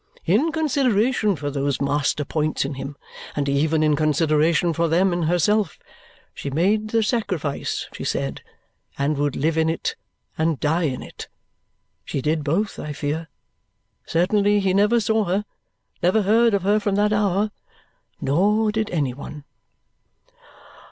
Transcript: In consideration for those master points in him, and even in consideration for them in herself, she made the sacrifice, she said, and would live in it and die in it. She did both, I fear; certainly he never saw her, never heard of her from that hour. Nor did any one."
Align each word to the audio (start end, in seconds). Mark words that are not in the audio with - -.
In 0.25 0.51
consideration 0.51 1.35
for 1.35 1.51
those 1.51 1.79
master 1.79 2.25
points 2.25 2.65
in 2.65 2.73
him, 2.73 2.97
and 3.35 3.47
even 3.47 3.83
in 3.83 3.95
consideration 3.95 4.73
for 4.73 4.87
them 4.87 5.13
in 5.13 5.21
herself, 5.29 5.77
she 6.33 6.49
made 6.49 6.87
the 6.89 7.03
sacrifice, 7.03 7.87
she 7.93 8.03
said, 8.03 8.41
and 8.97 9.15
would 9.15 9.35
live 9.35 9.59
in 9.59 9.69
it 9.69 9.95
and 10.39 10.59
die 10.59 10.85
in 10.87 11.03
it. 11.03 11.27
She 12.03 12.19
did 12.19 12.43
both, 12.43 12.79
I 12.79 12.93
fear; 12.93 13.27
certainly 14.03 14.59
he 14.59 14.73
never 14.73 14.99
saw 14.99 15.25
her, 15.25 15.45
never 16.01 16.23
heard 16.23 16.55
of 16.55 16.63
her 16.63 16.79
from 16.79 16.95
that 16.95 17.13
hour. 17.13 17.51
Nor 18.19 18.71
did 18.71 18.89
any 18.89 19.13
one." 19.13 19.43